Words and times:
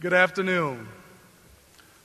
Good 0.00 0.14
afternoon. 0.14 0.88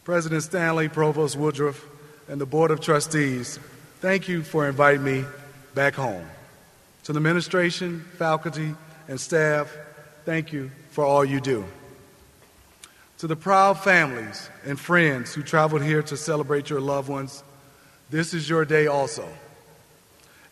President 0.03 0.43
Stanley, 0.43 0.89
Provost 0.89 1.37
Woodruff, 1.37 1.81
and 2.27 2.41
the 2.41 2.45
Board 2.45 2.69
of 2.69 2.81
Trustees, 2.81 3.57
thank 4.01 4.27
you 4.27 4.43
for 4.43 4.67
inviting 4.67 5.01
me 5.01 5.23
back 5.75 5.93
home. 5.93 6.27
To 7.05 7.13
the 7.13 7.19
administration, 7.19 8.03
faculty, 8.17 8.75
and 9.07 9.17
staff, 9.17 9.73
thank 10.25 10.51
you 10.51 10.71
for 10.89 11.05
all 11.05 11.23
you 11.23 11.39
do. 11.39 11.63
To 13.19 13.27
the 13.27 13.37
proud 13.37 13.79
families 13.79 14.49
and 14.65 14.77
friends 14.77 15.33
who 15.33 15.41
traveled 15.41 15.81
here 15.81 16.03
to 16.03 16.17
celebrate 16.17 16.69
your 16.69 16.81
loved 16.81 17.07
ones, 17.07 17.45
this 18.09 18.33
is 18.33 18.49
your 18.49 18.65
day 18.65 18.87
also. 18.87 19.25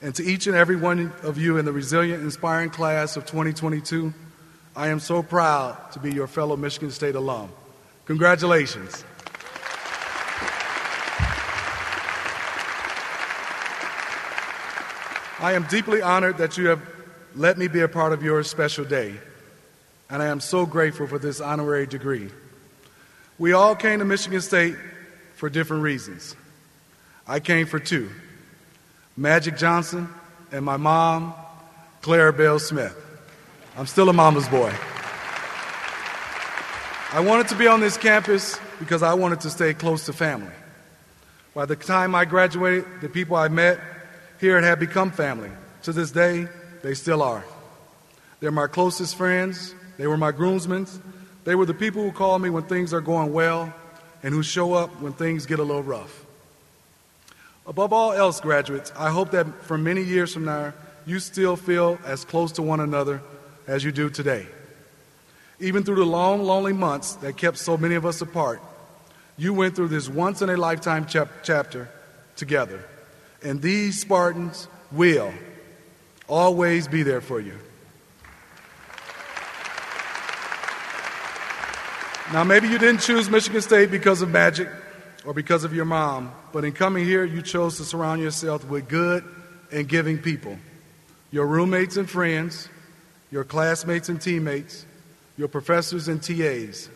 And 0.02 0.16
to 0.16 0.23
each 0.23 0.48
and 0.48 0.55
every 0.55 0.78
one 0.78 1.12
of 1.23 1.38
you 1.38 1.57
in 1.57 1.66
the 1.66 1.73
resilient, 1.73 2.23
inspiring 2.23 2.70
class 2.70 3.18
of 3.18 3.25
2022, 3.25 4.14
I 4.76 4.88
am 4.88 5.00
so 5.00 5.21
proud 5.21 5.92
to 5.92 6.00
be 6.00 6.12
your 6.12 6.26
fellow 6.26 6.58
Michigan 6.58 6.90
State 6.90 7.14
alum. 7.14 7.52
Congratulations. 8.05 9.05
I 15.40 15.54
am 15.54 15.63
deeply 15.63 16.02
honored 16.02 16.38
that 16.40 16.58
you 16.58 16.68
have 16.68 16.82
let 17.36 17.58
me 17.58 17.68
be 17.68 17.82
a 17.82 17.88
part 17.88 18.13
of 18.13 18.23
your 18.23 18.44
special 18.44 18.86
day, 18.86 19.13
and 20.09 20.23
I 20.23 20.27
am 20.27 20.40
so 20.40 20.66
grateful 20.66 21.05
for 21.05 21.20
this 21.20 21.40
honorary 21.40 21.85
degree. 21.85 22.30
We 23.38 23.54
all 23.54 23.76
came 23.76 23.99
to 23.99 24.05
Michigan 24.05 24.41
State 24.41 24.76
for 25.35 25.49
different 25.49 25.84
reasons. 25.84 26.35
I 27.27 27.40
came 27.40 27.68
for 27.68 27.80
two 27.80 28.10
Magic 29.16 29.58
Johnson 29.58 30.10
and 30.52 30.66
my 30.66 30.77
mom, 30.77 31.34
Clara 32.02 32.34
Bell 32.34 32.58
Smith. 32.58 33.02
I'm 33.76 33.88
still 33.88 34.08
a 34.09 34.13
mama's 34.13 34.48
boy. 34.48 34.72
I 37.12 37.22
wanted 37.22 37.48
to 37.48 37.55
be 37.55 37.66
on 37.66 37.80
this 37.80 37.98
campus 37.98 38.59
because 38.77 39.02
I 39.02 39.16
wanted 39.16 39.41
to 39.41 39.49
stay 39.49 39.73
close 39.73 40.05
to 40.05 40.13
family. 40.13 40.54
By 41.55 41.66
the 41.66 41.76
time 41.76 42.13
I 42.13 42.26
graduated, 42.26 42.85
the 43.01 43.10
people 43.10 43.35
I 43.35 43.48
met 43.48 43.79
here 44.40 44.62
had 44.62 44.79
become 44.79 45.10
family. 45.10 45.49
To 45.84 45.91
this 45.91 46.12
day, 46.12 46.48
they 46.84 46.94
still 46.94 47.24
are. 47.24 47.44
They're 48.41 48.51
my 48.51 48.68
closest 48.68 49.16
friends. 49.16 49.74
They 49.98 50.05
were 50.05 50.18
my 50.18 50.32
groomsmen. 50.32 50.85
They 51.44 51.55
were 51.55 51.66
the 51.66 51.74
people 51.74 52.04
who 52.04 52.12
call 52.12 52.38
me 52.38 52.51
when 52.51 52.63
things 52.63 52.94
are 52.94 53.01
going 53.01 53.34
well 53.34 53.74
and 54.21 54.35
who 54.35 54.44
show 54.44 54.74
up 54.76 55.01
when 55.01 55.13
things 55.13 55.48
get 55.48 55.57
a 55.57 55.63
little 55.63 55.82
rough. 55.82 56.26
Above 57.66 57.91
all 57.91 58.12
else, 58.12 58.40
graduates, 58.40 58.94
I 58.96 59.10
hope 59.10 59.32
that 59.32 59.63
for 59.63 59.79
many 59.79 60.04
years 60.04 60.32
from 60.32 60.46
now, 60.46 60.74
you 61.07 61.20
still 61.20 61.55
feel 61.55 61.98
as 62.05 62.24
close 62.24 62.51
to 62.54 62.62
one 62.62 62.79
another 62.79 63.21
as 63.68 63.84
you 63.84 63.92
do 63.92 64.09
today. 64.09 64.47
Even 65.59 65.84
through 65.84 65.96
the 65.96 66.06
long, 66.06 66.44
lonely 66.44 66.74
months 66.74 67.14
that 67.16 67.38
kept 67.38 67.58
so 67.58 67.78
many 67.78 67.96
of 67.96 68.06
us 68.06 68.22
apart, 68.22 68.62
you 69.38 69.53
went 69.53 69.75
through 69.75 69.88
this 69.88 70.09
once 70.09 70.42
in 70.42 70.50
a 70.50 70.58
lifetime 70.58 71.06
chap- 71.06 71.44
chapter 71.44 71.90
together. 72.36 72.84
And 73.44 73.62
these 73.62 74.00
Spartans 74.00 74.68
will 74.91 75.34
always 76.28 76.88
be 76.88 77.03
there 77.03 77.22
for 77.22 77.40
you. 77.40 77.58
Now, 82.31 82.44
maybe 82.44 82.68
you 82.68 82.80
didn't 82.80 83.02
choose 83.02 83.30
Michigan 83.30 83.62
State 83.62 83.91
because 83.91 84.22
of 84.22 84.30
magic 84.30 84.68
or 85.25 85.34
because 85.34 85.64
of 85.64 85.74
your 85.74 85.86
mom, 85.86 86.31
but 86.52 86.66
in 86.66 86.72
coming 86.72 87.06
here, 87.06 87.24
you 87.24 87.41
chose 87.41 87.78
to 87.78 87.84
surround 87.84 88.22
yourself 88.22 88.66
with 88.68 88.88
good 88.88 89.24
and 89.72 89.88
giving 89.88 90.18
people 90.18 90.58
your 91.31 91.47
roommates 91.47 91.97
and 91.97 92.09
friends, 92.09 92.69
your 93.34 93.44
classmates 93.44 94.09
and 94.09 94.22
teammates, 94.22 94.85
your 95.38 95.47
professors 95.47 96.07
and 96.07 96.22
TAs. 96.22 96.88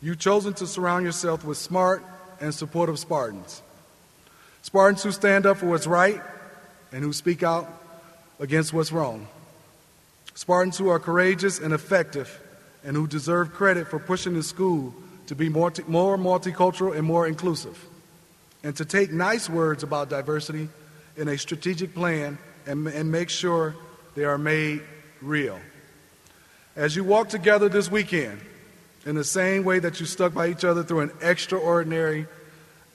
You've 0.00 0.18
chosen 0.18 0.54
to 0.54 0.66
surround 0.66 1.04
yourself 1.04 1.44
with 1.44 1.58
smart 1.58 2.02
and 2.40 2.54
supportive 2.54 2.98
Spartans. 2.98 3.60
Spartans 4.62 5.02
who 5.02 5.12
stand 5.12 5.44
up 5.44 5.58
for 5.58 5.66
what's 5.66 5.86
right 5.86 6.22
and 6.92 7.04
who 7.04 7.12
speak 7.12 7.42
out 7.42 7.68
against 8.40 8.72
what's 8.72 8.90
wrong. 8.90 9.28
Spartans 10.34 10.78
who 10.78 10.88
are 10.88 10.98
courageous 10.98 11.58
and 11.58 11.74
effective 11.74 12.40
and 12.82 12.96
who 12.96 13.06
deserve 13.06 13.52
credit 13.52 13.86
for 13.86 13.98
pushing 13.98 14.32
the 14.32 14.42
school 14.42 14.94
to 15.26 15.34
be 15.34 15.50
more, 15.50 15.70
more 15.86 16.16
multicultural 16.16 16.96
and 16.96 17.06
more 17.06 17.26
inclusive. 17.26 17.84
And 18.64 18.74
to 18.76 18.86
take 18.86 19.12
nice 19.12 19.50
words 19.50 19.82
about 19.82 20.08
diversity 20.08 20.70
in 21.18 21.28
a 21.28 21.36
strategic 21.36 21.94
plan 21.94 22.38
and, 22.64 22.86
and 22.86 23.12
make 23.12 23.28
sure 23.28 23.76
they 24.14 24.24
are 24.24 24.38
made 24.38 24.80
real. 25.20 25.58
As 26.74 26.94
you 26.94 27.04
walk 27.04 27.28
together 27.28 27.68
this 27.68 27.90
weekend, 27.90 28.40
in 29.06 29.14
the 29.14 29.24
same 29.24 29.64
way 29.64 29.78
that 29.78 30.00
you 30.00 30.06
stuck 30.06 30.34
by 30.34 30.48
each 30.48 30.64
other 30.64 30.82
through 30.82 31.00
an 31.00 31.12
extraordinary 31.22 32.26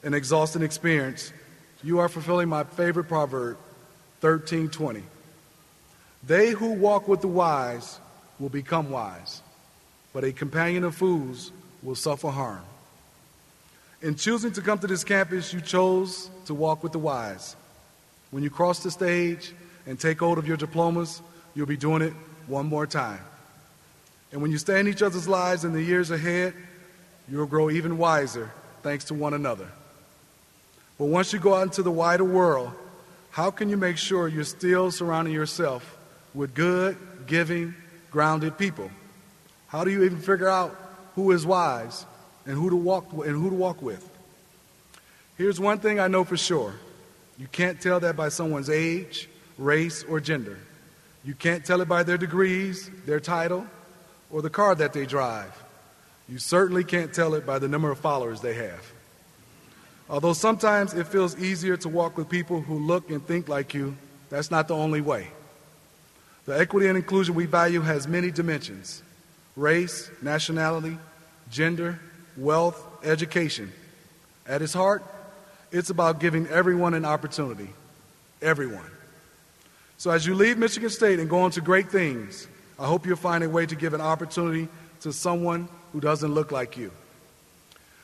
and 0.03 0.13
exhausting 0.13 0.61
experience, 0.61 1.31
you 1.83 1.99
are 1.99 2.09
fulfilling 2.09 2.49
my 2.49 2.63
favorite 2.63 3.05
proverb, 3.05 3.57
1320. 4.19 5.03
They 6.23 6.51
who 6.51 6.73
walk 6.73 7.07
with 7.07 7.21
the 7.21 7.27
wise 7.27 7.99
will 8.39 8.49
become 8.49 8.91
wise, 8.91 9.41
but 10.13 10.23
a 10.23 10.31
companion 10.31 10.83
of 10.83 10.93
fools 10.93 11.51
will 11.81 11.95
suffer 11.95 12.29
harm. 12.29 12.61
In 14.01 14.15
choosing 14.15 14.51
to 14.53 14.61
come 14.61 14.79
to 14.79 14.87
this 14.87 15.03
campus, 15.03 15.53
you 15.53 15.61
chose 15.61 16.29
to 16.45 16.53
walk 16.53 16.83
with 16.83 16.91
the 16.91 16.99
wise. 16.99 17.55
When 18.31 18.43
you 18.43 18.49
cross 18.49 18.83
the 18.83 18.91
stage 18.91 19.53
and 19.85 19.99
take 19.99 20.19
hold 20.19 20.37
of 20.37 20.47
your 20.47 20.57
diplomas, 20.57 21.21
you'll 21.53 21.67
be 21.67 21.77
doing 21.77 22.01
it 22.01 22.13
one 22.47 22.65
more 22.65 22.87
time. 22.87 23.19
And 24.31 24.41
when 24.41 24.51
you 24.51 24.57
stay 24.57 24.79
in 24.79 24.87
each 24.87 25.01
other's 25.01 25.27
lives 25.27 25.65
in 25.65 25.73
the 25.73 25.81
years 25.81 26.11
ahead, 26.11 26.53
you'll 27.29 27.45
grow 27.45 27.69
even 27.69 27.97
wiser 27.97 28.51
thanks 28.81 29.05
to 29.05 29.13
one 29.13 29.33
another. 29.33 29.67
But 30.97 31.05
once 31.05 31.33
you 31.33 31.39
go 31.39 31.55
out 31.55 31.63
into 31.63 31.83
the 31.83 31.91
wider 31.91 32.23
world, 32.23 32.71
how 33.31 33.51
can 33.51 33.69
you 33.69 33.77
make 33.77 33.97
sure 33.97 34.27
you're 34.27 34.43
still 34.43 34.91
surrounding 34.91 35.33
yourself 35.33 35.97
with 36.33 36.53
good, 36.53 36.97
giving, 37.27 37.73
grounded 38.11 38.57
people? 38.57 38.91
How 39.67 39.83
do 39.83 39.91
you 39.91 40.03
even 40.03 40.19
figure 40.19 40.49
out 40.49 40.75
who 41.15 41.31
is 41.31 41.45
wise 41.45 42.05
and 42.45 42.55
who 42.55 42.69
to 42.69 42.75
walk 42.75 43.11
and 43.13 43.31
who 43.31 43.49
to 43.49 43.55
walk 43.55 43.81
with? 43.81 44.07
Here's 45.37 45.59
one 45.59 45.79
thing 45.79 45.99
I 45.99 46.07
know 46.07 46.23
for 46.23 46.37
sure. 46.37 46.73
You 47.37 47.47
can't 47.47 47.81
tell 47.81 47.99
that 48.01 48.15
by 48.15 48.29
someone's 48.29 48.69
age, 48.69 49.27
race, 49.57 50.03
or 50.03 50.19
gender. 50.19 50.59
You 51.23 51.35
can't 51.35 51.63
tell 51.63 51.81
it 51.81 51.87
by 51.87 52.03
their 52.03 52.17
degrees, 52.17 52.89
their 53.05 53.19
title, 53.19 53.67
or 54.31 54.41
the 54.41 54.49
car 54.49 54.73
that 54.75 54.93
they 54.93 55.05
drive. 55.05 55.51
You 56.27 56.39
certainly 56.39 56.83
can't 56.83 57.13
tell 57.13 57.33
it 57.33 57.45
by 57.45 57.59
the 57.59 57.67
number 57.67 57.91
of 57.91 57.99
followers 57.99 58.41
they 58.41 58.53
have. 58.53 58.91
Although 60.09 60.33
sometimes 60.33 60.93
it 60.93 61.07
feels 61.07 61.37
easier 61.37 61.77
to 61.77 61.89
walk 61.89 62.17
with 62.17 62.27
people 62.29 62.61
who 62.61 62.79
look 62.79 63.09
and 63.09 63.25
think 63.25 63.47
like 63.47 63.73
you, 63.73 63.95
that's 64.29 64.51
not 64.51 64.67
the 64.67 64.75
only 64.75 65.01
way. 65.01 65.27
The 66.45 66.57
equity 66.57 66.87
and 66.87 66.97
inclusion 66.97 67.35
we 67.35 67.45
value 67.45 67.81
has 67.81 68.07
many 68.07 68.31
dimensions 68.31 69.03
race, 69.55 70.09
nationality, 70.21 70.97
gender, 71.49 71.99
wealth, 72.37 72.81
education. 73.03 73.71
At 74.47 74.61
its 74.61 74.73
heart, 74.73 75.03
it's 75.71 75.89
about 75.89 76.19
giving 76.19 76.47
everyone 76.47 76.93
an 76.93 77.05
opportunity. 77.05 77.69
Everyone. 78.41 78.89
So 80.01 80.09
as 80.09 80.25
you 80.25 80.33
leave 80.33 80.57
Michigan 80.57 80.89
State 80.89 81.19
and 81.19 81.29
go 81.29 81.41
on 81.41 81.51
to 81.51 81.61
great 81.61 81.91
things, 81.91 82.47
I 82.79 82.87
hope 82.87 83.05
you'll 83.05 83.17
find 83.17 83.43
a 83.43 83.49
way 83.49 83.67
to 83.67 83.75
give 83.75 83.93
an 83.93 84.01
opportunity 84.01 84.67
to 85.01 85.13
someone 85.13 85.67
who 85.93 85.99
doesn't 85.99 86.33
look 86.33 86.51
like 86.51 86.75
you. 86.75 86.89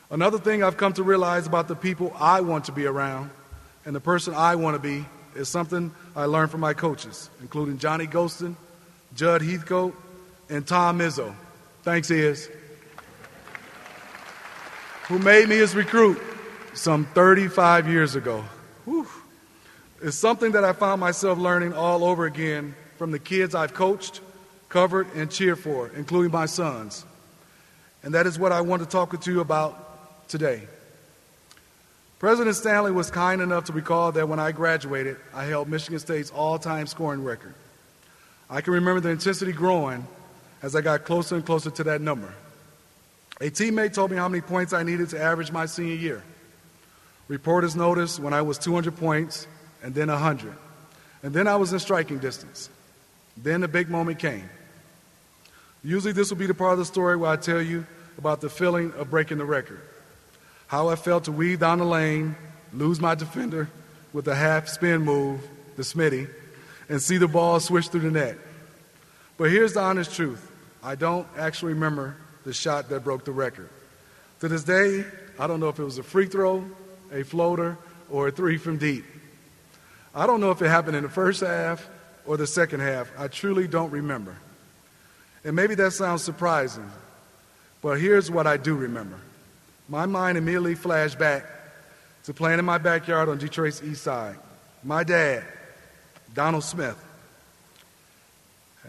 Another 0.08 0.38
thing 0.38 0.62
I've 0.62 0.76
come 0.76 0.92
to 0.92 1.02
realize 1.02 1.48
about 1.48 1.66
the 1.66 1.74
people 1.74 2.14
I 2.16 2.40
want 2.40 2.66
to 2.66 2.72
be 2.72 2.86
around 2.86 3.30
and 3.84 3.96
the 3.96 4.00
person 4.00 4.32
I 4.32 4.54
want 4.54 4.76
to 4.76 4.78
be 4.78 5.06
is 5.34 5.48
something 5.48 5.90
I 6.14 6.26
learned 6.26 6.52
from 6.52 6.60
my 6.60 6.72
coaches, 6.72 7.30
including 7.40 7.78
Johnny 7.78 8.06
Golston, 8.06 8.54
Jud 9.16 9.42
Heathcote, 9.42 9.96
and 10.48 10.64
Tom 10.64 11.00
Izzo. 11.00 11.34
Thanks, 11.82 12.12
Iz. 12.12 12.48
Who 15.08 15.18
made 15.18 15.48
me 15.48 15.56
his 15.56 15.74
recruit 15.74 16.22
some 16.74 17.06
35 17.06 17.88
years 17.88 18.14
ago. 18.14 18.44
Whew. 18.84 19.08
It's 20.00 20.16
something 20.16 20.52
that 20.52 20.64
I 20.64 20.72
found 20.72 21.00
myself 21.00 21.38
learning 21.38 21.72
all 21.72 22.04
over 22.04 22.24
again 22.24 22.76
from 22.98 23.10
the 23.10 23.18
kids 23.18 23.54
I've 23.54 23.74
coached, 23.74 24.20
covered, 24.68 25.12
and 25.14 25.28
cheered 25.28 25.58
for, 25.58 25.88
including 25.88 26.30
my 26.30 26.46
sons. 26.46 27.04
And 28.04 28.14
that 28.14 28.26
is 28.26 28.38
what 28.38 28.52
I 28.52 28.60
want 28.60 28.82
to 28.82 28.88
talk 28.88 29.20
to 29.20 29.32
you 29.32 29.40
about 29.40 30.28
today. 30.28 30.62
President 32.20 32.54
Stanley 32.54 32.92
was 32.92 33.10
kind 33.10 33.40
enough 33.40 33.64
to 33.64 33.72
recall 33.72 34.12
that 34.12 34.28
when 34.28 34.38
I 34.38 34.52
graduated, 34.52 35.16
I 35.34 35.44
held 35.44 35.68
Michigan 35.68 35.98
State's 35.98 36.30
all 36.30 36.58
time 36.58 36.86
scoring 36.86 37.24
record. 37.24 37.54
I 38.48 38.60
can 38.60 38.74
remember 38.74 39.00
the 39.00 39.10
intensity 39.10 39.52
growing 39.52 40.06
as 40.62 40.76
I 40.76 40.80
got 40.80 41.04
closer 41.04 41.34
and 41.34 41.44
closer 41.44 41.70
to 41.70 41.84
that 41.84 42.00
number. 42.00 42.32
A 43.40 43.50
teammate 43.50 43.94
told 43.94 44.10
me 44.10 44.16
how 44.16 44.28
many 44.28 44.40
points 44.42 44.72
I 44.72 44.82
needed 44.84 45.10
to 45.10 45.20
average 45.20 45.50
my 45.50 45.66
senior 45.66 45.94
year. 45.94 46.22
Reporters 47.28 47.76
noticed 47.76 48.18
when 48.20 48.32
I 48.32 48.42
was 48.42 48.58
200 48.58 48.96
points 48.96 49.46
and 49.82 49.94
then 49.94 50.08
100. 50.08 50.54
And 51.22 51.34
then 51.34 51.46
I 51.46 51.56
was 51.56 51.72
in 51.72 51.78
striking 51.78 52.18
distance. 52.18 52.70
Then 53.36 53.60
the 53.60 53.68
big 53.68 53.88
moment 53.88 54.18
came. 54.18 54.48
Usually, 55.84 56.12
this 56.12 56.30
will 56.30 56.38
be 56.38 56.46
the 56.46 56.54
part 56.54 56.72
of 56.72 56.78
the 56.78 56.84
story 56.84 57.16
where 57.16 57.30
I 57.30 57.36
tell 57.36 57.62
you 57.62 57.86
about 58.18 58.40
the 58.40 58.50
feeling 58.50 58.92
of 58.94 59.10
breaking 59.10 59.38
the 59.38 59.44
record. 59.44 59.80
How 60.66 60.88
I 60.88 60.96
felt 60.96 61.24
to 61.24 61.32
weave 61.32 61.60
down 61.60 61.78
the 61.78 61.84
lane, 61.84 62.36
lose 62.72 63.00
my 63.00 63.14
defender 63.14 63.68
with 64.12 64.26
a 64.28 64.34
half 64.34 64.68
spin 64.68 65.02
move, 65.02 65.40
the 65.76 65.82
Smitty, 65.82 66.28
and 66.88 67.00
see 67.00 67.16
the 67.16 67.28
ball 67.28 67.60
swish 67.60 67.88
through 67.88 68.00
the 68.00 68.10
net. 68.10 68.36
But 69.36 69.50
here's 69.50 69.74
the 69.74 69.80
honest 69.80 70.14
truth 70.14 70.50
I 70.82 70.94
don't 70.94 71.26
actually 71.36 71.74
remember 71.74 72.16
the 72.44 72.52
shot 72.52 72.88
that 72.88 73.04
broke 73.04 73.24
the 73.24 73.32
record. 73.32 73.68
To 74.40 74.48
this 74.48 74.64
day, 74.64 75.04
I 75.38 75.46
don't 75.46 75.60
know 75.60 75.68
if 75.68 75.78
it 75.78 75.84
was 75.84 75.98
a 75.98 76.02
free 76.02 76.26
throw, 76.26 76.64
a 77.12 77.22
floater, 77.22 77.76
or 78.10 78.28
a 78.28 78.30
three 78.30 78.58
from 78.58 78.78
deep. 78.78 79.04
I 80.14 80.26
don't 80.26 80.40
know 80.40 80.50
if 80.50 80.62
it 80.62 80.68
happened 80.68 80.96
in 80.96 81.02
the 81.02 81.08
first 81.08 81.40
half 81.40 81.88
or 82.26 82.36
the 82.36 82.46
second 82.46 82.80
half. 82.80 83.10
I 83.18 83.28
truly 83.28 83.68
don't 83.68 83.90
remember. 83.90 84.36
And 85.44 85.54
maybe 85.54 85.74
that 85.76 85.92
sounds 85.92 86.22
surprising, 86.22 86.90
but 87.80 88.00
here's 88.00 88.30
what 88.30 88.46
I 88.46 88.56
do 88.56 88.74
remember. 88.74 89.18
My 89.88 90.06
mind 90.06 90.36
immediately 90.36 90.74
flashed 90.74 91.18
back 91.18 91.44
to 92.24 92.34
playing 92.34 92.58
in 92.58 92.64
my 92.64 92.78
backyard 92.78 93.28
on 93.28 93.38
Detroit's 93.38 93.82
east 93.82 94.02
side. 94.02 94.36
My 94.84 95.04
dad, 95.04 95.44
Donald 96.34 96.64
Smith, 96.64 97.02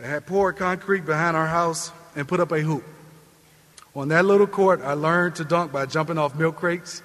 had 0.03 0.25
poured 0.25 0.57
concrete 0.57 1.05
behind 1.05 1.37
our 1.37 1.47
house 1.47 1.91
and 2.15 2.27
put 2.27 2.39
up 2.39 2.51
a 2.51 2.59
hoop. 2.59 2.83
On 3.95 4.07
that 4.09 4.25
little 4.25 4.47
court, 4.47 4.81
I 4.81 4.93
learned 4.93 5.35
to 5.35 5.45
dunk 5.45 5.71
by 5.71 5.85
jumping 5.85 6.17
off 6.17 6.35
milk 6.35 6.57
crates, 6.57 7.01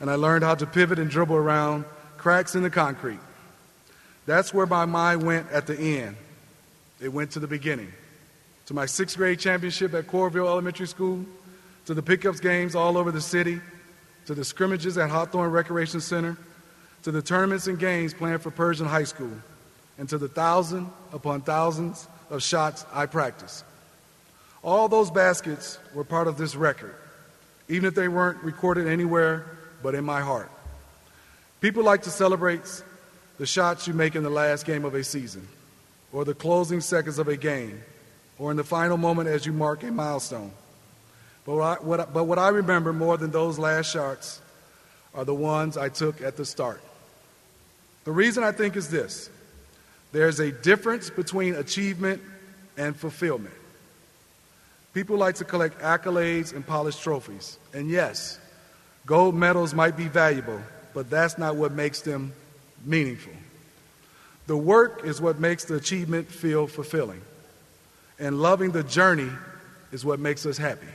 and 0.00 0.10
I 0.10 0.14
learned 0.14 0.44
how 0.44 0.54
to 0.54 0.66
pivot 0.66 0.98
and 0.98 1.10
dribble 1.10 1.36
around 1.36 1.84
cracks 2.16 2.54
in 2.54 2.62
the 2.62 2.70
concrete. 2.70 3.20
That's 4.30 4.54
where 4.54 4.64
my 4.64 4.84
mind 4.84 5.24
went 5.24 5.50
at 5.50 5.66
the 5.66 5.76
end. 5.76 6.14
It 7.00 7.08
went 7.08 7.32
to 7.32 7.40
the 7.40 7.48
beginning, 7.48 7.92
to 8.66 8.74
my 8.74 8.86
sixth 8.86 9.16
grade 9.16 9.40
championship 9.40 9.92
at 9.92 10.06
Coralville 10.06 10.46
Elementary 10.46 10.86
School, 10.86 11.26
to 11.86 11.94
the 11.94 12.02
pickups 12.02 12.38
games 12.38 12.76
all 12.76 12.96
over 12.96 13.10
the 13.10 13.20
city, 13.20 13.60
to 14.26 14.34
the 14.36 14.44
scrimmages 14.44 14.96
at 14.98 15.10
Hawthorne 15.10 15.50
Recreation 15.50 16.00
Center, 16.00 16.36
to 17.02 17.10
the 17.10 17.20
tournaments 17.20 17.66
and 17.66 17.76
games 17.76 18.14
planned 18.14 18.40
for 18.40 18.52
Pershing 18.52 18.86
High 18.86 19.02
School, 19.02 19.32
and 19.98 20.08
to 20.08 20.16
the 20.16 20.28
thousand 20.28 20.88
upon 21.12 21.40
thousands 21.40 22.06
of 22.30 22.40
shots 22.40 22.86
I 22.92 23.06
practiced. 23.06 23.64
All 24.62 24.86
those 24.86 25.10
baskets 25.10 25.80
were 25.92 26.04
part 26.04 26.28
of 26.28 26.38
this 26.38 26.54
record, 26.54 26.94
even 27.68 27.84
if 27.84 27.96
they 27.96 28.06
weren't 28.06 28.40
recorded 28.44 28.86
anywhere 28.86 29.58
but 29.82 29.96
in 29.96 30.04
my 30.04 30.20
heart. 30.20 30.52
People 31.60 31.82
like 31.82 32.02
to 32.02 32.10
celebrate 32.10 32.84
the 33.40 33.46
shots 33.46 33.88
you 33.88 33.94
make 33.94 34.16
in 34.16 34.22
the 34.22 34.28
last 34.28 34.66
game 34.66 34.84
of 34.84 34.94
a 34.94 35.02
season, 35.02 35.48
or 36.12 36.26
the 36.26 36.34
closing 36.34 36.82
seconds 36.82 37.18
of 37.18 37.26
a 37.26 37.38
game, 37.38 37.80
or 38.38 38.50
in 38.50 38.56
the 38.58 38.62
final 38.62 38.98
moment 38.98 39.30
as 39.30 39.46
you 39.46 39.52
mark 39.54 39.82
a 39.82 39.90
milestone. 39.90 40.52
But 41.46 41.54
what 41.54 41.62
I, 41.62 41.82
what 41.82 42.00
I, 42.00 42.04
but 42.04 42.24
what 42.24 42.38
I 42.38 42.48
remember 42.48 42.92
more 42.92 43.16
than 43.16 43.30
those 43.30 43.58
last 43.58 43.90
shots 43.90 44.42
are 45.14 45.24
the 45.24 45.34
ones 45.34 45.78
I 45.78 45.88
took 45.88 46.20
at 46.20 46.36
the 46.36 46.44
start. 46.44 46.82
The 48.04 48.12
reason 48.12 48.44
I 48.44 48.52
think 48.52 48.76
is 48.76 48.90
this 48.90 49.30
there's 50.12 50.38
a 50.38 50.52
difference 50.52 51.08
between 51.08 51.54
achievement 51.54 52.20
and 52.76 52.94
fulfillment. 52.94 53.54
People 54.92 55.16
like 55.16 55.36
to 55.36 55.46
collect 55.46 55.80
accolades 55.80 56.54
and 56.54 56.66
polished 56.66 57.02
trophies. 57.02 57.56
And 57.72 57.88
yes, 57.88 58.38
gold 59.06 59.34
medals 59.34 59.72
might 59.72 59.96
be 59.96 60.08
valuable, 60.08 60.60
but 60.92 61.08
that's 61.08 61.38
not 61.38 61.56
what 61.56 61.72
makes 61.72 62.02
them 62.02 62.34
meaningful. 62.84 63.32
The 64.46 64.56
work 64.56 65.02
is 65.04 65.20
what 65.20 65.38
makes 65.38 65.64
the 65.64 65.76
achievement 65.76 66.28
feel 66.28 66.66
fulfilling. 66.66 67.20
And 68.18 68.40
loving 68.40 68.72
the 68.72 68.82
journey 68.82 69.30
is 69.92 70.04
what 70.04 70.18
makes 70.18 70.44
us 70.44 70.58
happy. 70.58 70.86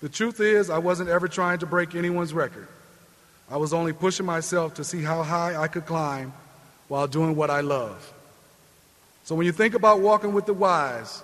The 0.00 0.08
truth 0.08 0.40
is, 0.40 0.68
I 0.68 0.78
wasn't 0.78 1.08
ever 1.08 1.28
trying 1.28 1.60
to 1.60 1.66
break 1.66 1.94
anyone's 1.94 2.34
record. 2.34 2.68
I 3.50 3.56
was 3.56 3.72
only 3.72 3.92
pushing 3.92 4.26
myself 4.26 4.74
to 4.74 4.84
see 4.84 5.02
how 5.02 5.22
high 5.22 5.56
I 5.56 5.68
could 5.68 5.86
climb 5.86 6.32
while 6.88 7.06
doing 7.06 7.36
what 7.36 7.50
I 7.50 7.60
love. 7.60 8.12
So 9.24 9.34
when 9.34 9.46
you 9.46 9.52
think 9.52 9.74
about 9.74 10.00
walking 10.00 10.32
with 10.32 10.46
the 10.46 10.54
wise, 10.54 11.22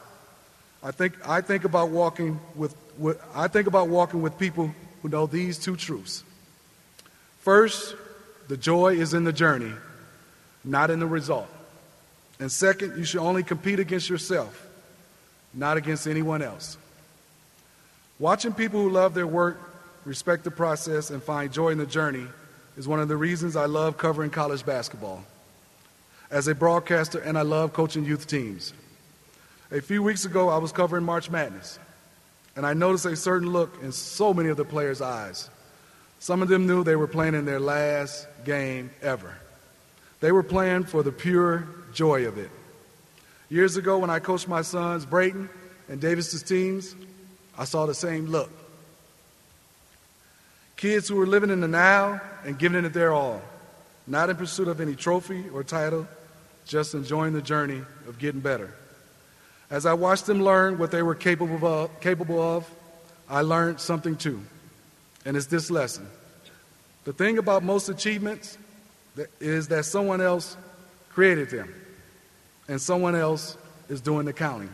I 0.83 0.93
think, 0.93 1.15
I 1.29 1.41
think 1.41 1.65
about 1.65 1.91
walking 1.91 2.39
with, 2.55 2.75
with 2.97 3.21
I 3.35 3.49
think 3.49 3.67
about 3.67 3.89
walking 3.89 4.23
with 4.23 4.39
people 4.39 4.73
who 5.03 5.09
know 5.09 5.27
these 5.27 5.59
two 5.59 5.77
truths. 5.77 6.23
First, 7.41 7.97
the 8.49 8.57
joy 8.57 8.95
is 8.95 9.15
in 9.15 9.25
the 9.25 9.33
journey, 9.33 9.73
not 10.65 10.91
in 10.91 10.99
the 10.99 11.07
result. 11.07 11.49
And 12.41 12.51
second, 12.51 12.97
you 12.97 13.05
should 13.05 13.21
only 13.21 13.43
compete 13.43 13.79
against 13.79 14.09
yourself, 14.09 14.67
not 15.53 15.77
against 15.77 16.07
anyone 16.07 16.43
else. 16.43 16.79
Watching 18.19 18.53
people 18.53 18.83
who 18.83 18.91
love 18.91 19.15
their 19.15 19.27
work, 19.27 19.61
respect 20.05 20.45
the 20.45 20.51
process, 20.51 21.11
and 21.11 21.23
find 21.23 21.53
joy 21.53 21.69
in 21.71 21.79
the 21.79 21.87
journey 21.87 22.27
is 22.77 22.89
one 22.89 23.01
of 23.01 23.09
the 23.09 23.17
reasons 23.17 23.55
I 23.55 23.67
love 23.67 23.99
covering 23.99 24.31
college 24.31 24.65
basketball. 24.65 25.25
As 26.31 26.49
a 26.49 26.55
broadcaster, 26.55 27.19
and 27.19 27.39
I 27.39 27.43
love 27.43 27.73
coaching 27.73 28.05
youth 28.05 28.27
teams. 28.27 28.73
A 29.71 29.81
few 29.81 30.03
weeks 30.03 30.25
ago, 30.25 30.49
I 30.49 30.59
was 30.59 30.73
covering 30.73 31.05
March 31.05 31.31
Madness, 31.31 31.79
and 32.57 32.65
I 32.65 32.73
noticed 32.73 33.05
a 33.05 33.17
certain 33.17 33.51
look 33.51 33.83
in 33.83 33.93
so 33.93 34.33
many 34.33 34.49
of 34.49 34.57
the 34.57 34.65
players' 34.65 35.01
eyes. 35.01 35.51
Some 36.21 36.43
of 36.43 36.49
them 36.49 36.67
knew 36.67 36.83
they 36.85 36.97
were 36.97 37.07
playing 37.07 37.35
in 37.35 37.45
their 37.45 37.61
last 37.61 38.27
game 38.45 38.91
ever. 39.03 39.37
They 40.21 40.33
were 40.33 40.43
playing 40.43 40.85
for 40.85 41.03
the 41.03 41.13
pure 41.13 41.69
joy 41.93 42.27
of 42.27 42.39
it. 42.39 42.51
Years 43.49 43.77
ago, 43.77 43.99
when 43.99 44.11
I 44.11 44.19
coached 44.19 44.49
my 44.49 44.63
sons, 44.63 45.07
Brayton 45.07 45.49
and 45.89 46.01
Davis's 46.01 46.43
teams, 46.43 46.95
I 47.57 47.65
saw 47.65 47.87
the 47.87 47.95
same 47.95 48.27
look. 48.27 48.51
Kids 50.77 51.09
who 51.09 51.17
were 51.17 51.27
living 51.27 51.51
in 51.51 51.61
the 51.61 51.69
now 51.69 52.21
and 52.45 52.59
giving 52.59 52.85
it 52.85 52.93
their 52.93 53.13
all, 53.13 53.41
not 54.07 54.31
in 54.31 54.37
pursuit 54.37 54.69
of 54.69 54.81
any 54.81 54.95
trophy 54.95 55.49
or 55.53 55.65
title, 55.65 56.07
just 56.67 56.95
enjoying 56.95 57.33
the 57.33 57.43
journey 57.43 57.83
of 58.07 58.19
getting 58.19 58.41
better. 58.41 58.75
As 59.71 59.87
I 59.87 59.95
watched 59.95 60.27
them 60.27 60.43
learn 60.43 60.79
what 60.79 60.91
they 60.91 61.03
were 61.03 61.15
capable 61.15 61.67
of, 61.67 62.01
capable 62.01 62.41
of, 62.41 62.71
I 63.29 63.43
learned 63.43 63.81
something 63.81 64.17
too. 64.17 64.41
And 65.25 65.37
it's 65.37 65.47
this 65.47 65.71
lesson. 65.71 66.09
The 67.05 67.13
thing 67.13 67.39
about 67.39 67.63
most 67.63 67.89
achievements 67.89 68.59
is 69.41 69.69
that 69.69 69.85
someone 69.85 70.21
else 70.21 70.57
created 71.11 71.51
them, 71.51 71.75
and 72.69 72.81
someone 72.81 73.15
else 73.15 73.57
is 73.89 74.01
doing 74.01 74.27
the 74.27 74.33
counting. 74.33 74.73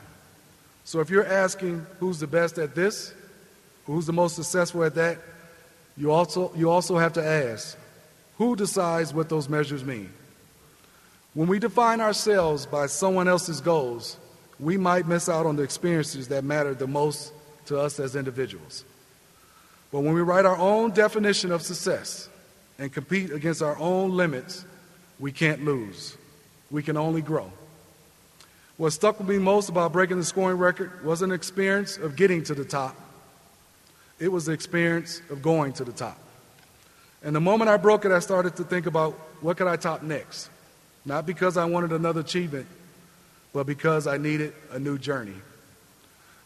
So 0.85 1.01
if 1.01 1.09
you're 1.09 1.27
asking 1.27 1.87
who's 1.99 2.21
the 2.21 2.27
best 2.27 2.59
at 2.59 2.75
this, 2.75 3.15
who's 3.87 4.07
the 4.07 4.13
most 4.13 4.37
successful 4.37 4.85
at 4.85 4.95
that, 4.97 5.19
you 5.97 6.11
also, 6.11 6.53
you 6.55 6.71
also 6.71 6.99
have 6.99 7.15
to 7.15 7.25
ask 7.25 7.79
who 8.37 8.57
decides 8.57 9.15
what 9.15 9.29
those 9.29 9.49
measures 9.49 9.85
mean? 9.85 10.13
When 11.35 11.49
we 11.49 11.59
define 11.59 12.01
ourselves 12.01 12.67
by 12.67 12.87
someone 12.87 13.29
else's 13.29 13.61
goals, 13.61 14.19
we 14.59 14.77
might 14.77 15.07
miss 15.07 15.29
out 15.29 15.47
on 15.47 15.57
the 15.57 15.63
experiences 15.63 16.29
that 16.29 16.45
matter 16.45 16.75
the 16.75 16.87
most 16.87 17.33
to 17.67 17.79
us 17.79 17.99
as 17.99 18.17
individuals. 18.17 18.85
But 19.95 20.01
when 20.01 20.13
we 20.13 20.23
write 20.23 20.45
our 20.45 20.57
own 20.57 20.91
definition 20.91 21.53
of 21.53 21.63
success 21.63 22.29
and 22.81 22.93
compete 22.93 23.31
against 23.31 23.63
our 23.63 23.79
own 23.79 24.17
limits, 24.17 24.65
we 25.21 25.31
can't 25.31 25.65
lose. 25.65 26.17
We 26.69 26.83
can 26.83 26.97
only 26.97 27.23
grow. 27.23 27.53
What 28.77 28.91
stuck 28.91 29.21
with 29.21 29.29
me 29.29 29.39
most 29.39 29.69
about 29.69 29.93
breaking 29.93 30.17
the 30.17 30.25
scoring 30.25 30.59
record 30.59 31.05
was 31.05 31.23
an 31.23 31.31
experience 31.31 31.97
of 31.97 32.17
getting 32.17 32.43
to 32.43 32.57
the 32.57 32.65
top. 32.65 32.97
It 34.19 34.33
was 34.33 34.47
the 34.47 34.53
experience 34.53 35.23
of 35.31 35.43
going 35.43 35.75
to 35.75 35.85
the 35.85 35.93
top. 35.93 36.19
And 37.23 37.37
the 37.37 37.41
moment 37.41 37.71
I 37.71 37.77
broke 37.77 38.05
it, 38.05 38.11
I 38.11 38.19
started 38.19 38.57
to 38.57 38.65
think 38.65 38.87
about 38.87 39.13
what 39.43 39.59
could 39.59 39.69
I 39.69 39.77
top 39.77 40.03
next? 40.03 40.51
Not 41.05 41.25
because 41.25 41.57
I 41.57 41.67
wanted 41.67 41.93
another 41.93 42.23
achievement, 42.23 42.67
but 43.53 43.65
because 43.65 44.09
I 44.09 44.17
needed 44.17 44.55
a 44.73 44.79
new 44.81 44.99
journey. 44.99 45.41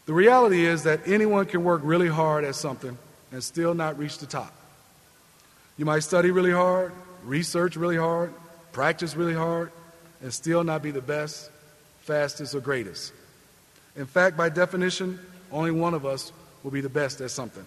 The 0.05 0.13
reality 0.13 0.67
is 0.67 0.83
that 0.83 1.07
anyone 1.07 1.47
can 1.47 1.63
work 1.63 1.81
really 1.83 2.09
hard 2.09 2.43
at 2.43 2.53
something 2.53 2.95
and 3.31 3.43
still 3.43 3.73
not 3.73 3.97
reach 3.97 4.17
the 4.17 4.25
top. 4.25 4.53
You 5.77 5.85
might 5.85 5.99
study 5.99 6.31
really 6.31 6.51
hard, 6.51 6.91
research 7.23 7.75
really 7.75 7.97
hard, 7.97 8.33
practice 8.71 9.15
really 9.15 9.33
hard, 9.33 9.71
and 10.21 10.33
still 10.33 10.63
not 10.63 10.81
be 10.81 10.91
the 10.91 11.01
best, 11.01 11.49
fastest, 12.01 12.53
or 12.55 12.59
greatest. 12.59 13.13
In 13.95 14.05
fact, 14.05 14.35
by 14.35 14.49
definition, 14.49 15.19
only 15.51 15.71
one 15.71 15.93
of 15.93 16.05
us 16.05 16.31
will 16.63 16.71
be 16.71 16.81
the 16.81 16.89
best 16.89 17.21
at 17.21 17.31
something. 17.31 17.65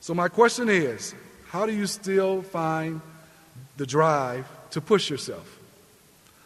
So, 0.00 0.14
my 0.14 0.28
question 0.28 0.68
is 0.68 1.14
how 1.48 1.66
do 1.66 1.72
you 1.72 1.86
still 1.86 2.42
find 2.42 3.00
the 3.76 3.86
drive 3.86 4.46
to 4.70 4.80
push 4.80 5.10
yourself? 5.10 5.58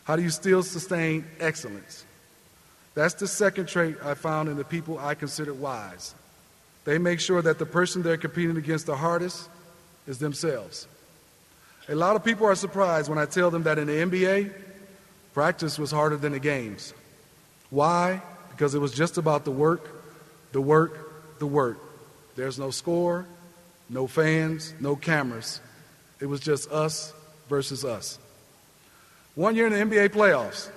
How 0.04 0.16
do 0.16 0.22
you 0.22 0.30
still 0.30 0.62
sustain 0.62 1.24
excellence? 1.40 2.04
That's 2.94 3.14
the 3.14 3.28
second 3.28 3.68
trait 3.68 3.96
I 4.02 4.14
found 4.14 4.48
in 4.48 4.56
the 4.56 4.64
people 4.64 4.98
I 4.98 5.14
considered 5.14 5.60
wise. 5.60 6.14
They 6.86 6.98
make 6.98 7.18
sure 7.18 7.42
that 7.42 7.58
the 7.58 7.66
person 7.66 8.02
they're 8.02 8.16
competing 8.16 8.56
against 8.56 8.86
the 8.86 8.96
hardest 8.96 9.50
is 10.06 10.18
themselves. 10.18 10.86
A 11.88 11.94
lot 11.94 12.16
of 12.16 12.24
people 12.24 12.46
are 12.46 12.54
surprised 12.54 13.10
when 13.10 13.18
I 13.18 13.26
tell 13.26 13.50
them 13.50 13.64
that 13.64 13.78
in 13.78 13.88
the 13.88 13.92
NBA, 13.92 14.54
practice 15.34 15.78
was 15.78 15.90
harder 15.90 16.16
than 16.16 16.32
the 16.32 16.38
games. 16.38 16.94
Why? 17.70 18.22
Because 18.50 18.74
it 18.74 18.78
was 18.78 18.92
just 18.92 19.18
about 19.18 19.44
the 19.44 19.50
work, 19.50 19.88
the 20.52 20.60
work, 20.60 21.38
the 21.40 21.46
work. 21.46 21.78
There's 22.36 22.58
no 22.58 22.70
score, 22.70 23.26
no 23.90 24.06
fans, 24.06 24.72
no 24.78 24.94
cameras. 24.94 25.60
It 26.20 26.26
was 26.26 26.38
just 26.40 26.70
us 26.70 27.12
versus 27.48 27.84
us. 27.84 28.18
One 29.34 29.56
year 29.56 29.66
in 29.66 29.90
the 29.90 29.96
NBA 29.96 30.10
playoffs, 30.10 30.70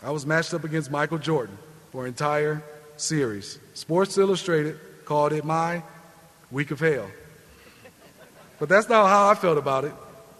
I 0.00 0.10
was 0.10 0.24
matched 0.24 0.54
up 0.54 0.62
against 0.62 0.92
Michael 0.92 1.18
Jordan 1.18 1.58
for 1.90 2.02
an 2.02 2.08
entire 2.08 2.62
series. 2.96 3.58
Sports 3.74 4.16
Illustrated 4.16 4.78
called 5.06 5.32
it 5.32 5.44
my 5.44 5.82
week 6.50 6.70
of 6.70 6.80
hell. 6.80 7.08
But 8.58 8.68
that's 8.68 8.88
not 8.88 9.08
how 9.08 9.30
I 9.30 9.34
felt 9.34 9.56
about 9.56 9.84
it. 9.84 9.92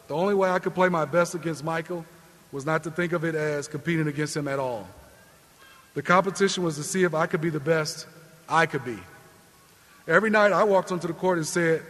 The 0.09 0.15
only 0.15 0.35
way 0.35 0.51
I 0.51 0.59
could 0.59 0.75
play 0.75 0.89
my 0.89 1.05
best 1.05 1.35
against 1.35 1.65
Michael 1.65 2.05
was 2.53 2.67
not 2.67 2.85
to 2.85 2.91
think 2.91 3.13
of 3.13 3.25
it 3.25 3.35
as 3.35 3.69
competing 3.69 4.07
against 4.07 4.37
him 4.37 4.49
at 4.49 4.59
all. 4.59 4.89
The 5.95 6.03
competition 6.03 6.63
was 6.63 6.77
to 6.77 6.83
see 6.83 7.05
if 7.05 7.15
I 7.15 7.27
could 7.27 7.41
be 7.41 7.51
the 7.51 7.61
best 7.61 8.07
I 8.49 8.67
could 8.67 8.85
be. 8.85 8.99
Every 10.07 10.31
night 10.31 10.53
I 10.53 10.65
walked 10.65 10.93
onto 10.93 11.07
the 11.07 11.15
court 11.15 11.39
and 11.39 11.47
said, 11.47 11.83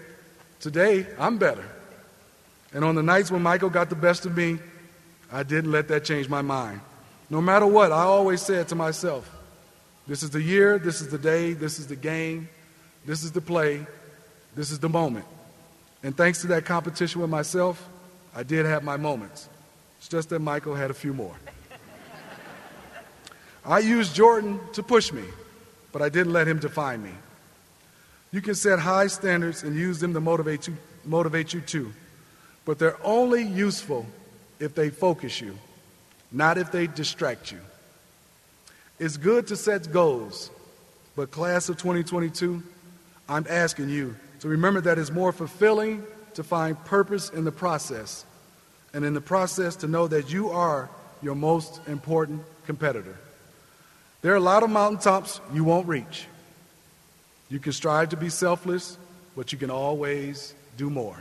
Today 0.60 1.06
I'm 1.18 1.38
better. 1.38 1.68
And 2.72 2.84
on 2.84 2.94
the 2.94 3.02
nights 3.02 3.30
when 3.30 3.42
Michael 3.42 3.70
got 3.70 3.90
the 3.90 3.96
best 3.96 4.26
of 4.26 4.36
me, 4.36 4.58
I 5.32 5.42
didn't 5.42 5.70
let 5.70 5.88
that 5.88 6.04
change 6.04 6.28
my 6.28 6.42
mind. 6.42 6.80
No 7.28 7.40
matter 7.40 7.66
what, 7.66 7.92
I 7.92 8.02
always 8.02 8.42
said 8.42 8.68
to 8.68 8.74
myself, 8.74 9.30
This 10.06 10.22
is 10.22 10.30
the 10.30 10.42
year, 10.42 10.78
this 10.78 11.00
is 11.00 11.08
the 11.08 11.18
day, 11.18 11.52
this 11.52 11.78
is 11.78 11.86
the 11.86 11.96
game, 11.96 12.48
this 13.06 13.22
is 13.22 13.32
the 13.32 13.40
play, 13.40 13.86
this 14.54 14.70
is 14.70 14.80
the 14.80 14.88
moment. 14.88 15.24
And 16.02 16.16
thanks 16.16 16.40
to 16.42 16.48
that 16.48 16.64
competition 16.64 17.20
with 17.20 17.30
myself, 17.30 17.88
I 18.34 18.42
did 18.42 18.66
have 18.66 18.84
my 18.84 18.96
moments. 18.96 19.48
It's 19.98 20.08
just 20.08 20.28
that 20.28 20.40
Michael 20.40 20.74
had 20.74 20.90
a 20.90 20.94
few 20.94 21.14
more. 21.14 21.34
I 23.64 23.78
used 23.78 24.14
Jordan 24.14 24.60
to 24.74 24.82
push 24.82 25.12
me, 25.12 25.24
but 25.92 26.02
I 26.02 26.08
didn't 26.08 26.32
let 26.32 26.46
him 26.46 26.58
define 26.58 27.02
me. 27.02 27.12
You 28.32 28.42
can 28.42 28.54
set 28.54 28.78
high 28.78 29.06
standards 29.06 29.62
and 29.62 29.74
use 29.74 30.00
them 30.00 30.12
to 30.14 30.20
motivate 30.20 30.66
you, 30.66 30.76
motivate 31.04 31.54
you 31.54 31.60
too, 31.60 31.92
but 32.64 32.78
they're 32.78 32.98
only 33.02 33.42
useful 33.42 34.04
if 34.60 34.74
they 34.74 34.90
focus 34.90 35.40
you, 35.40 35.56
not 36.32 36.58
if 36.58 36.72
they 36.72 36.86
distract 36.86 37.52
you. 37.52 37.60
It's 38.98 39.16
good 39.16 39.46
to 39.48 39.56
set 39.56 39.92
goals, 39.92 40.50
but 41.14 41.30
class 41.30 41.68
of 41.68 41.76
2022, 41.76 42.62
I'm 43.28 43.46
asking 43.48 43.88
you 43.88 44.16
to 44.40 44.48
remember 44.48 44.80
that 44.82 44.98
it's 44.98 45.10
more 45.10 45.32
fulfilling 45.32 46.04
to 46.34 46.44
find 46.44 46.82
purpose 46.84 47.30
in 47.30 47.44
the 47.44 47.52
process, 47.52 48.24
and 48.92 49.04
in 49.04 49.14
the 49.14 49.20
process 49.20 49.76
to 49.76 49.88
know 49.88 50.06
that 50.06 50.30
you 50.30 50.50
are 50.50 50.88
your 51.22 51.34
most 51.34 51.80
important 51.88 52.42
competitor. 52.66 53.16
There 54.22 54.32
are 54.32 54.36
a 54.36 54.40
lot 54.40 54.62
of 54.62 54.70
mountaintops 54.70 55.40
you 55.52 55.64
won't 55.64 55.88
reach. 55.88 56.26
You 57.48 57.58
can 57.58 57.72
strive 57.72 58.10
to 58.10 58.16
be 58.16 58.28
selfless, 58.28 58.98
but 59.36 59.52
you 59.52 59.58
can 59.58 59.70
always 59.70 60.54
do 60.76 60.90
more. 60.90 61.18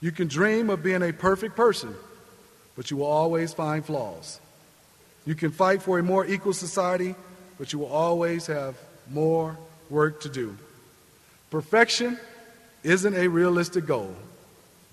You 0.00 0.12
can 0.12 0.28
dream 0.28 0.70
of 0.70 0.82
being 0.82 1.02
a 1.02 1.12
perfect 1.12 1.56
person, 1.56 1.94
but 2.76 2.90
you 2.90 2.98
will 2.98 3.06
always 3.06 3.52
find 3.52 3.84
flaws. 3.84 4.40
You 5.26 5.34
can 5.34 5.50
fight 5.50 5.82
for 5.82 5.98
a 5.98 6.02
more 6.02 6.24
equal 6.24 6.52
society, 6.52 7.14
but 7.58 7.72
you 7.72 7.78
will 7.78 7.92
always 7.92 8.46
have 8.46 8.76
more 9.10 9.58
work 9.90 10.20
to 10.22 10.28
do. 10.28 10.56
Perfection 11.50 12.18
isn't 12.82 13.14
a 13.14 13.28
realistic 13.28 13.86
goal, 13.86 14.14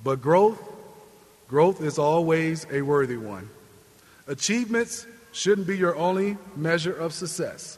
but 0.04 0.22
growth, 0.22 0.62
growth 1.48 1.82
is 1.82 1.98
always 2.00 2.66
a 2.72 2.82
worthy 2.82 3.18
one. 3.18 3.50
Achievements 4.28 5.06
shouldn't 5.32 5.68
be 5.68 5.78
your 5.78 5.96
only 5.96 6.38
measure 6.56 6.94
of 6.94 7.14
success. 7.14 7.78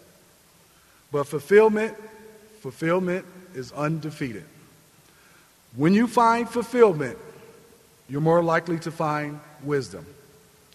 But 1.12 1.26
fulfillment, 1.26 1.96
fulfillment 2.62 3.26
is 3.54 3.72
undefeated. 3.74 4.46
When 5.76 5.94
you 5.94 6.08
find 6.08 6.50
fulfillment, 6.50 7.18
you're 8.08 8.22
more 8.22 8.42
likely 8.42 8.80
to 8.80 8.92
find 8.92 9.40
wisdom. 9.64 10.06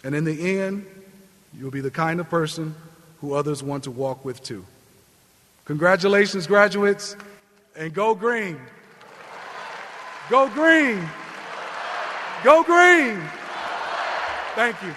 And 0.05 0.15
in 0.15 0.25
the 0.25 0.59
end, 0.59 0.87
you'll 1.59 1.71
be 1.71 1.81
the 1.81 1.91
kind 1.91 2.21
of 2.21 2.29
person 2.29 2.75
who 3.21 3.35
others 3.35 3.63
want 3.63 3.85
to 3.85 3.91
walk 3.91 4.25
with 4.25 4.43
too. 4.43 4.65
Congratulations, 5.65 6.47
graduates, 6.47 7.17
and 7.77 7.93
go 7.93 8.15
green. 8.15 8.59
Go 10.31 10.49
green. 10.49 11.09
Go 12.43 12.63
green. 12.63 13.21
Thank 14.55 14.81
you. 14.83 14.95